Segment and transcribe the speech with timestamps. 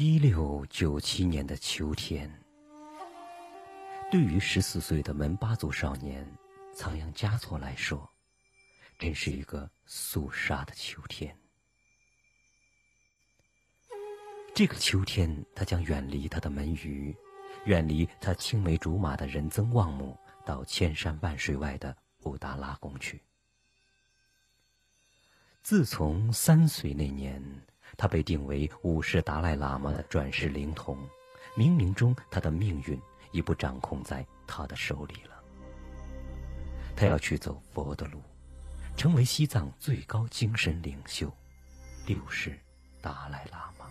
[0.00, 2.32] 一六九七年的秋天，
[4.12, 6.24] 对于十四岁的门巴族少年
[6.72, 8.08] 仓央嘉措来说，
[8.96, 11.36] 真是一个肃杀的秋天。
[14.54, 17.12] 这个秋天，他将远离他的门隅，
[17.64, 23.20] 远离他青梅竹马的仁增旺姆，到千山万水外的布达拉宫去。
[25.60, 27.42] 自从三岁那年，
[27.96, 30.96] 他被定为五世达赖喇嘛的转世灵童，
[31.56, 33.00] 冥冥中他的命运
[33.32, 35.42] 已不掌控在他的手里了。
[36.96, 38.20] 他要去走佛的路，
[38.96, 41.32] 成为西藏最高精神领袖——
[42.06, 42.58] 六世
[43.00, 43.86] 达赖喇嘛。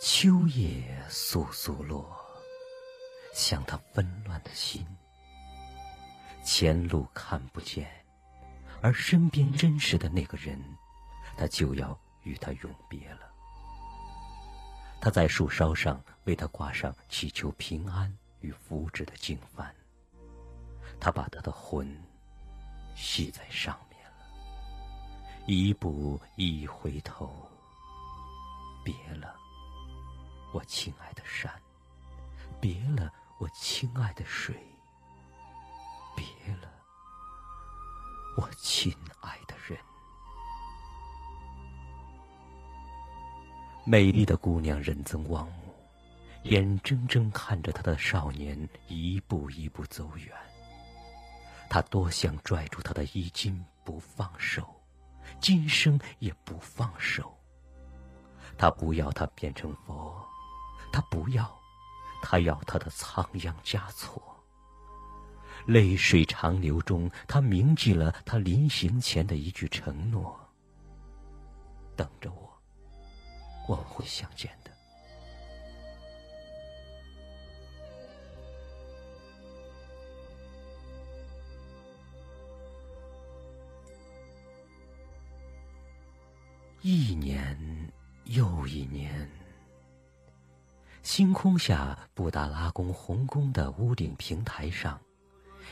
[0.00, 2.15] 秋叶簌簌落，
[3.36, 4.84] 像他纷乱的心。
[6.42, 7.86] 前路看不见，
[8.80, 10.58] 而身边真实的那个人，
[11.36, 13.30] 他就要与他永别了。
[15.02, 18.10] 他在树梢上为他挂上祈求平安
[18.40, 19.70] 与福祉的经幡，
[20.98, 21.94] 他把他的魂
[22.94, 25.44] 系在上面了。
[25.46, 27.46] 一步一回头，
[28.82, 29.36] 别了。
[30.54, 31.52] 我亲爱的山，
[32.58, 34.54] 别了；我亲爱的水，
[36.16, 36.24] 别
[36.54, 36.68] 了；
[38.36, 39.78] 我亲爱的人。
[43.84, 45.74] 美丽的姑娘仁增旺姆，
[46.44, 48.58] 眼睁睁看着她的少年
[48.88, 50.34] 一步一步走远。
[51.68, 54.66] 他多想拽住她的衣襟不放手，
[55.40, 57.36] 今生也不放手。
[58.56, 60.26] 他不要她变成佛。
[60.92, 61.54] 他不要，
[62.22, 64.22] 他要他的仓央嘉措。
[65.66, 70.38] 泪水长流中，他铭记了他临行前的一句承诺
[71.96, 72.62] ：“等着我，
[73.66, 74.70] 我们会相见的。”
[86.82, 87.92] 一年
[88.26, 89.28] 又一年。
[91.06, 95.00] 星空下，布达拉宫红宫的屋顶平台上，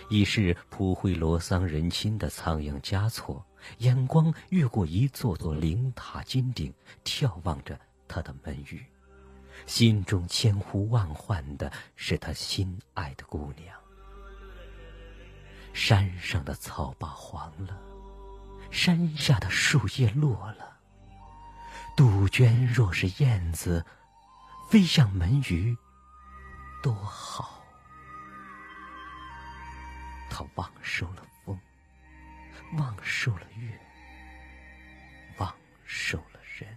[0.09, 3.45] 已是普惠罗桑人亲的仓央嘉措，
[3.79, 6.73] 眼光越过一座座灵塔金顶，
[7.05, 8.87] 眺望着他的门隅，
[9.67, 13.77] 心中千呼万唤的是他心爱的姑娘。
[15.73, 17.77] 山上的草把黄了，
[18.71, 20.77] 山下的树叶落了，
[21.97, 23.85] 杜鹃若是燕子。
[24.75, 25.79] 飞向门隅，
[26.83, 27.63] 多好！
[30.29, 31.57] 他忘收了风，
[32.77, 33.71] 忘收了月，
[35.39, 35.55] 忘
[35.85, 36.77] 收了人。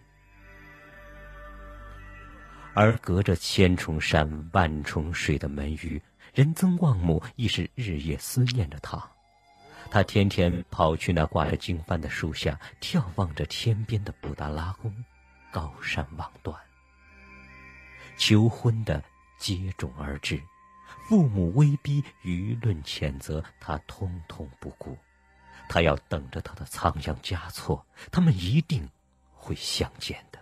[2.76, 6.00] 而隔着千重山万重水的门隅，
[6.36, 9.04] 仁增旺姆亦是日夜思念着他。
[9.90, 14.96] 他天天跑去那挂着经幡的树下，眺望着天边的布达拉宫，
[15.52, 16.56] 高山望断。
[18.18, 19.04] 求婚的
[19.38, 20.42] 接踵而至，
[21.08, 24.98] 父母威逼，舆论谴责，他通通不顾。
[25.70, 28.90] 他要等着他的仓央嘉措，他们一定
[29.34, 30.40] 会相见的。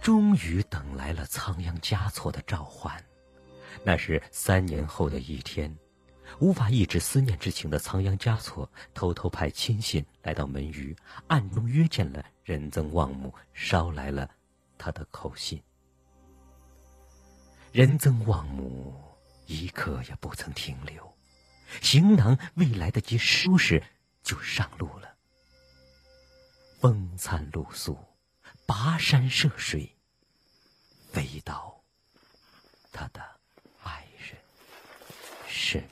[0.00, 3.02] 终于等来了仓央嘉措的召唤，
[3.82, 5.74] 那是三年后的一天。
[6.40, 10.96] 无法抑制思念之情的仓央嘉措，偷偷派亲信来到门隅，
[11.28, 14.28] 暗中约见了仁增旺姆，捎来了
[14.76, 15.62] 他的口信。
[17.72, 18.94] 仁增旺姆
[19.46, 21.16] 一刻也不曾停留，
[21.80, 23.82] 行囊未来得及收拾，
[24.22, 25.14] 就上路了。
[26.80, 27.98] 风餐露宿，
[28.66, 29.96] 跋山涉水，
[31.10, 31.80] 飞到
[32.92, 33.22] 他的
[33.82, 34.36] 爱人
[35.48, 35.82] 身。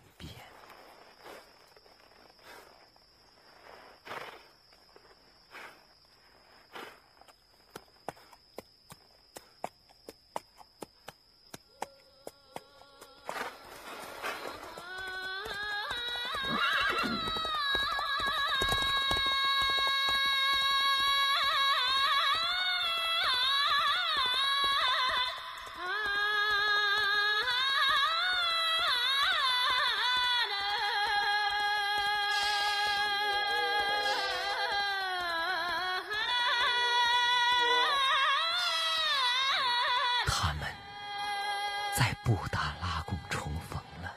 [42.24, 44.12] 布达拉宫重逢了。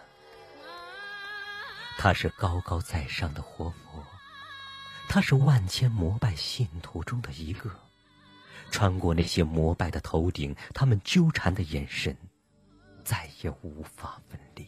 [1.98, 4.04] 他是高高在上的活佛，
[5.10, 7.70] 他是万千膜拜信徒中的一个。
[8.72, 12.16] 穿过那些膜拜的头顶，他们纠缠的眼神，
[13.04, 14.68] 再也无法分离。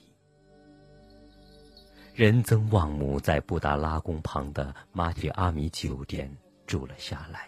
[2.13, 6.36] 仁增旺姆在布达拉宫旁的马吉阿米酒店
[6.66, 7.48] 住了下来。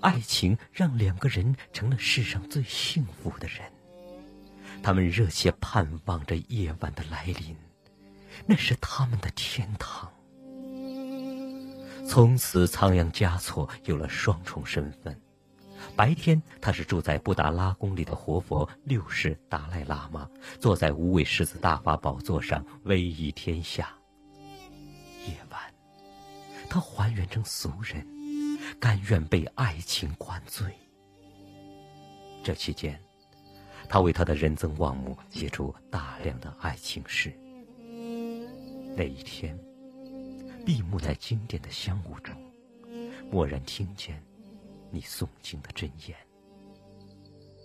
[0.00, 3.72] 爱情让两个人成了世上最幸福的人，
[4.82, 7.56] 他们热切盼望着夜晚的来临，
[8.46, 10.10] 那是他们的天堂。
[12.06, 15.20] 从此，仓央嘉措有了双重身份。
[15.94, 20.28] 白天，他是住在布达拉宫里的活佛六世达赖喇嘛，
[20.58, 23.94] 坐在无畏狮子大法宝座上威仪天下。
[25.26, 25.60] 夜晚，
[26.68, 28.04] 他还原成俗人，
[28.80, 30.66] 甘愿被爱情灌醉。
[32.42, 32.98] 这期间，
[33.88, 37.32] 他为他的仁增旺姆写出大量的爱情诗。
[38.96, 39.58] 那一天，
[40.66, 42.34] 闭目在经典的香雾中，
[43.30, 44.22] 蓦然听见。
[44.90, 46.16] 你诵经的真言。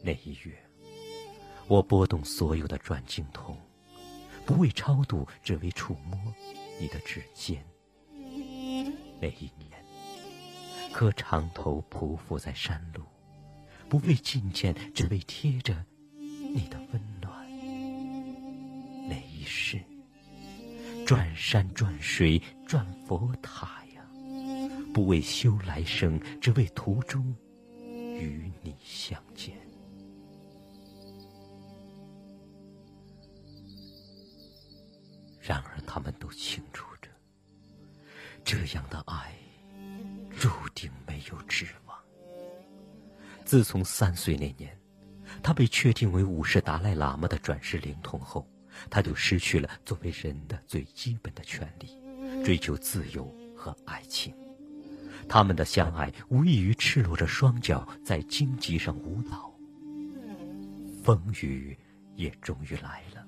[0.03, 0.61] 那一月，
[1.69, 3.57] 我拨动所有的转经筒，
[4.45, 6.19] 不为超度，只为触摸
[6.81, 7.65] 你的指尖。
[9.21, 9.71] 那一年，
[10.91, 13.03] 磕长头匍匐在山路，
[13.87, 15.85] 不为觐见，只为贴着
[16.53, 17.49] 你的温暖。
[19.09, 19.81] 那一世，
[21.05, 24.05] 转山转水转佛塔呀。
[24.93, 27.35] 不为修来生，只为途中
[27.79, 29.57] 与你相见。
[35.41, 37.09] 然而，他们都清楚着，
[38.45, 39.33] 这样的爱
[40.39, 41.97] 注定没有指望。
[43.43, 44.79] 自从三岁那年，
[45.41, 48.47] 他被确定为五世达赖喇嘛的转世灵童后，
[48.89, 51.97] 他就失去了作为人的最基本的权利——
[52.43, 54.33] 追求自由和爱情。
[55.27, 59.53] 他们的相爱无异于赤裸着双脚在荆棘上舞蹈。
[61.03, 61.77] 风雨
[62.15, 63.25] 也终于来了。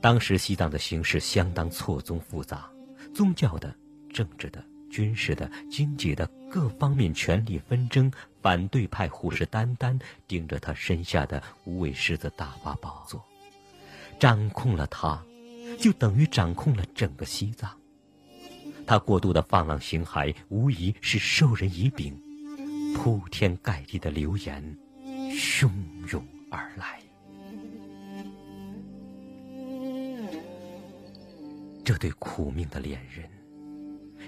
[0.00, 2.68] 当时西藏的形势相当错综复杂，
[3.14, 3.74] 宗教的、
[4.12, 8.12] 政治的、军事的、经济的各方面权力纷争，
[8.42, 9.98] 反对派虎视眈眈
[10.28, 13.24] 盯着他身下的无畏狮子大法宝座，
[14.20, 15.20] 掌控了他，
[15.80, 17.74] 就等于掌控了整个西藏。
[18.86, 22.14] 他过度的放浪形骸，无疑是授人以柄，
[22.94, 24.62] 铺天盖地的流言
[25.30, 25.70] 汹
[26.10, 27.00] 涌而来。
[31.84, 33.28] 这对苦命的恋人，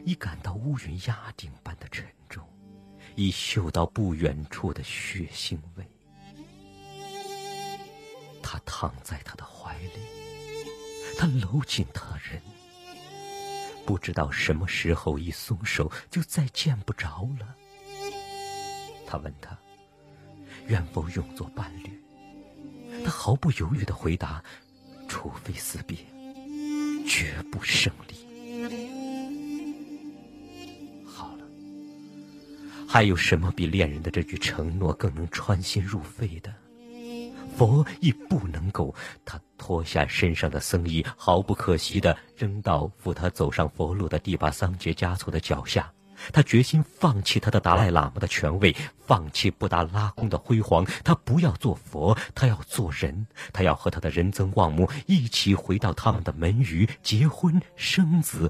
[0.05, 2.47] 已感到乌云压顶般的沉重，
[3.17, 5.87] 已嗅到不远处的血腥味。
[8.43, 9.91] 他躺在他的怀里，
[11.19, 12.41] 他搂紧他人。
[13.87, 17.55] 不知道什么时候一松手，就再见不着了。
[19.07, 19.59] 他问他，
[20.67, 22.03] 愿否永做伴侣？
[23.05, 24.43] 他毫不犹豫的回答：
[25.09, 25.99] 除非死别，
[27.07, 28.24] 绝不胜利。
[32.95, 36.55] 还有什么比恋人的这句承诺更能穿心入肺的？
[37.57, 45.93] 佛亦不能够，他脱下身上的僧衣，毫不可惜地扔到扶他走上佛路的第八桑杰嘉措的脚下。
[46.33, 48.73] 他决心放弃他的达赖喇嘛的权位，
[49.05, 50.87] 放弃布达拉宫的辉煌。
[51.03, 53.27] 他不要做佛，他要做人。
[53.53, 58.49] 他要和他的仁增旺姆一起回到他们的门隅，结婚生子，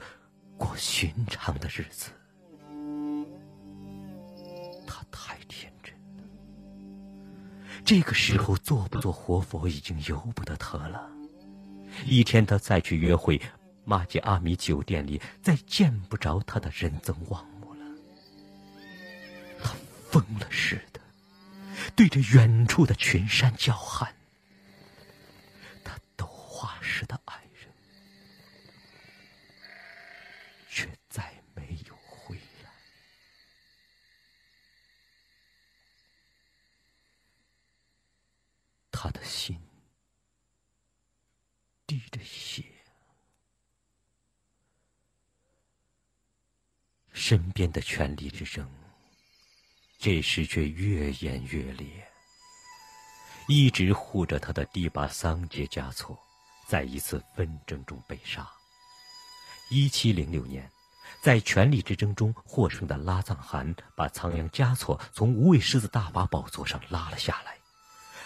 [0.59, 2.11] 过寻常的日子。
[7.85, 11.11] 这个时候做不做活佛已经由不得他了。
[12.07, 13.41] 一天他再去约会，
[13.85, 17.85] 玛吉阿米酒店里再见不着他的仁增旺姆了。
[19.63, 19.75] 他
[20.11, 21.01] 疯了似的，
[21.95, 24.15] 对着远处的群山叫喊。
[25.85, 27.71] 他斗化时的爱人，
[30.71, 31.95] 却在没有。
[38.97, 39.61] 他的心
[41.87, 42.65] 滴着血，
[47.35, 48.65] 身边的权力之争，
[49.99, 51.89] 这时却越演越烈。
[53.49, 56.17] 一直护着他的第八桑杰嘉措，
[56.69, 58.49] 在一次纷争中被杀。
[59.69, 60.71] 一七零六年，
[61.25, 67.57] 在权力之争中获胜的拉藏汗把仓央嘉措从无畏狮子大法宝座上拉了下来。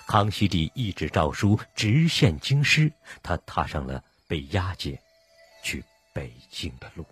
[0.07, 5.00] 康熙帝一纸诏书直线京师，他踏上了被押解
[5.65, 7.07] 去北京的路。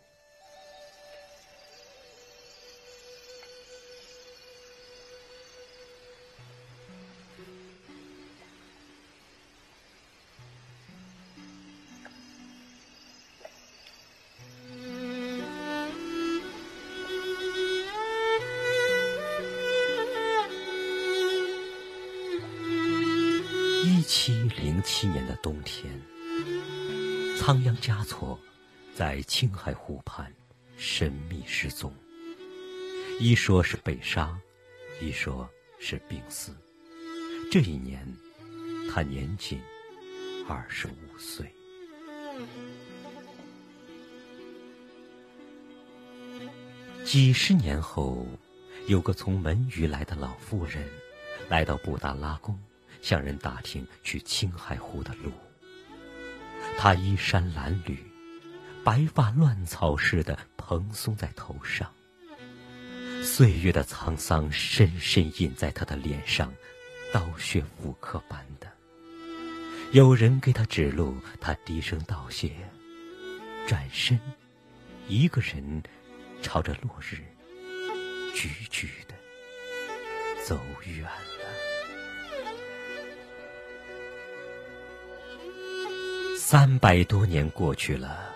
[24.07, 26.01] 七零七年的冬天，
[27.41, 28.39] 仓央嘉措
[28.95, 30.33] 在青海湖畔
[30.77, 31.93] 神秘失踪。
[33.19, 34.39] 一说是被杀，
[35.01, 35.49] 一说
[35.81, 36.55] 是病死。
[37.51, 38.07] 这一年，
[38.89, 39.61] 他年仅
[40.49, 41.53] 二十五岁。
[47.05, 48.25] 几十年后，
[48.87, 50.89] 有个从门隅来的老妇人，
[51.49, 52.57] 来到布达拉宫。
[53.07, 55.31] 向人打听去青海湖的路。
[56.77, 57.97] 他衣衫褴褛，
[58.83, 61.89] 白发乱草似的蓬松在头上。
[63.23, 66.53] 岁月的沧桑深深印在他的脸上，
[67.13, 68.67] 刀削斧刻般的。
[69.93, 72.51] 有人给他指路，他低声道谢，
[73.69, 74.19] 转身，
[75.07, 75.81] 一个人
[76.43, 77.23] 朝着落日，
[78.35, 79.15] 徐徐的
[80.45, 81.07] 走远。
[86.49, 88.33] 三百多年过去了，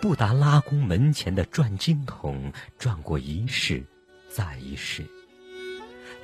[0.00, 3.84] 布达拉宫门前的转经筒转过一世，
[4.30, 5.04] 再一世，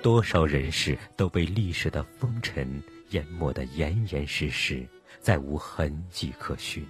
[0.02, 4.88] 多少人事都被历史的风尘淹没得严严实实，
[5.20, 6.82] 再无痕迹可寻。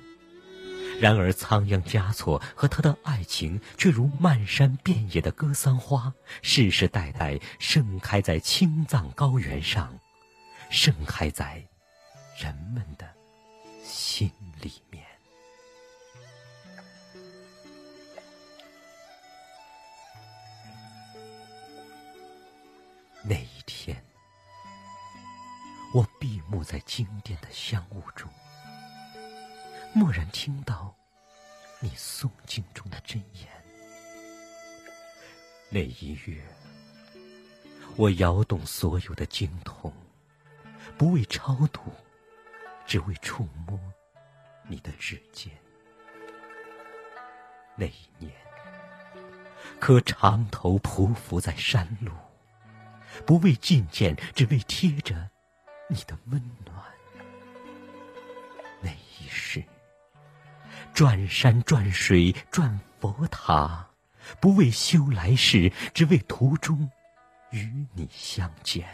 [1.01, 9.99] 然而，仓央嘉措和他的爱情却如漫山遍野的格桑花，世世代代盛开在青藏高原上，
[10.71, 11.61] 盛开在
[12.41, 13.22] 人们的。
[13.83, 15.05] 心里面，
[23.25, 24.03] 那一天，
[25.93, 28.31] 我闭目在经殿的香雾中，
[29.95, 30.95] 蓦然听到
[31.81, 33.49] 你诵经中的真言。
[35.69, 36.43] 那一月，
[37.97, 39.93] 我摇动所有的经筒，
[40.97, 41.81] 不为超度。
[42.93, 43.81] 只为触摸
[44.69, 45.51] 你的指尖。
[47.75, 48.31] 那一年，
[49.81, 52.13] 可长头匍匐在山路，
[53.25, 55.31] 不为觐见，只为贴着
[55.89, 56.85] 你的温暖。
[58.83, 59.65] 那一世，
[60.93, 63.89] 转山转水转佛塔，
[64.39, 66.91] 不为修来世，只为途中
[67.53, 68.87] 与你相见。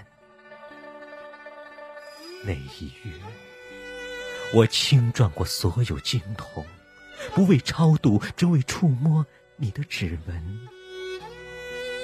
[2.45, 3.48] 那一月。
[4.55, 6.65] 我轻转过所有经筒，
[7.35, 9.25] 不为超度，只为触摸
[9.57, 10.61] 你的指纹。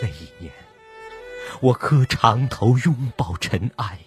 [0.02, 0.52] 那一年，
[1.62, 3.98] 我磕长头拥抱尘埃，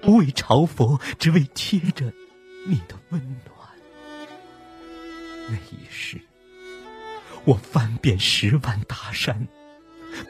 [0.00, 2.12] 不为朝佛，只为贴着
[2.66, 3.68] 你的温暖。
[5.48, 6.20] 那一世，
[7.44, 9.48] 我翻遍十万大山，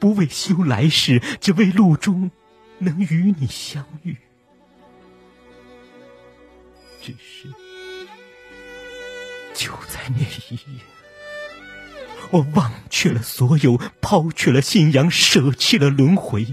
[0.00, 2.30] 不为修来世，只为路中
[2.78, 4.16] 能与你相遇。
[7.08, 7.48] 只是，
[9.54, 10.82] 就在那一夜，
[12.30, 16.46] 我忘却了所有，抛去了信仰，舍弃了轮回，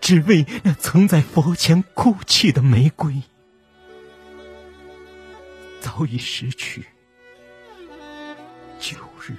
[0.00, 3.22] 只为那曾在佛前哭泣的玫瑰，
[5.80, 6.84] 早已失去
[8.80, 9.36] 旧日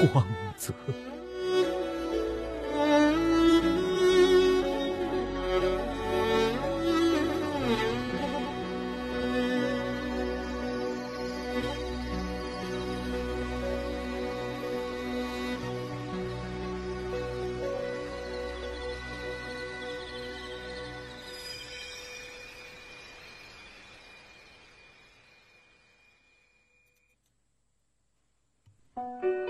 [0.00, 0.24] 的光
[0.56, 0.72] 泽。
[29.00, 29.49] Música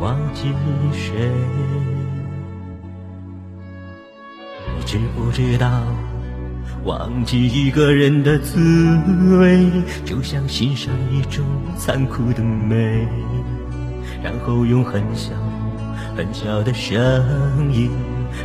[0.00, 0.52] 忘记
[0.92, 1.30] 谁？
[4.76, 5.82] 你知不知道
[6.84, 8.58] 忘记一个人的滋
[9.38, 9.66] 味，
[10.04, 11.44] 就像欣赏一种
[11.76, 13.06] 残酷的美，
[14.22, 15.32] 然后用很小
[16.16, 16.96] 很小的声
[17.72, 17.90] 音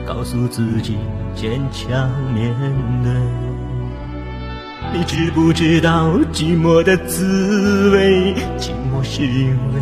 [0.05, 0.97] 告诉自己
[1.35, 2.51] 坚强面
[3.03, 3.13] 对。
[4.91, 8.33] 你知不知道寂寞的滋味？
[8.57, 9.81] 寂寞是因为